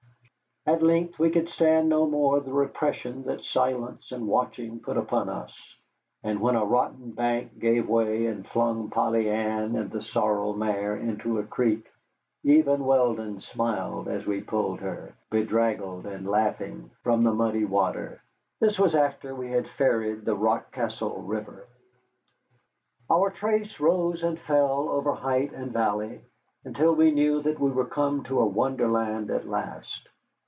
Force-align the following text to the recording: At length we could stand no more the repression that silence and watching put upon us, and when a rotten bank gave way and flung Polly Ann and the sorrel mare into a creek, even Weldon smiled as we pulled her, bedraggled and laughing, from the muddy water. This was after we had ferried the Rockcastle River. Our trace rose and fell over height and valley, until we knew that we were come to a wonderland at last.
At 0.67 0.83
length 0.83 1.17
we 1.17 1.31
could 1.31 1.49
stand 1.49 1.89
no 1.89 2.05
more 2.05 2.39
the 2.39 2.53
repression 2.53 3.23
that 3.23 3.43
silence 3.43 4.11
and 4.11 4.27
watching 4.27 4.79
put 4.79 4.95
upon 4.95 5.27
us, 5.27 5.59
and 6.21 6.39
when 6.39 6.55
a 6.55 6.63
rotten 6.63 7.13
bank 7.13 7.57
gave 7.57 7.89
way 7.89 8.27
and 8.27 8.45
flung 8.47 8.91
Polly 8.91 9.27
Ann 9.27 9.75
and 9.75 9.89
the 9.89 10.03
sorrel 10.03 10.55
mare 10.55 10.95
into 10.95 11.39
a 11.39 11.43
creek, 11.43 11.87
even 12.43 12.85
Weldon 12.85 13.39
smiled 13.39 14.07
as 14.07 14.27
we 14.27 14.39
pulled 14.41 14.81
her, 14.81 15.15
bedraggled 15.31 16.05
and 16.05 16.27
laughing, 16.29 16.91
from 17.01 17.23
the 17.23 17.33
muddy 17.33 17.65
water. 17.65 18.21
This 18.59 18.77
was 18.77 18.93
after 18.93 19.33
we 19.33 19.49
had 19.49 19.67
ferried 19.67 20.25
the 20.25 20.37
Rockcastle 20.37 21.27
River. 21.27 21.65
Our 23.09 23.31
trace 23.31 23.79
rose 23.79 24.21
and 24.21 24.37
fell 24.39 24.89
over 24.89 25.13
height 25.13 25.53
and 25.53 25.73
valley, 25.73 26.21
until 26.63 26.93
we 26.93 27.09
knew 27.09 27.41
that 27.41 27.59
we 27.59 27.71
were 27.71 27.87
come 27.87 28.21
to 28.25 28.39
a 28.41 28.45
wonderland 28.45 29.31
at 29.31 29.49
last. 29.49 30.07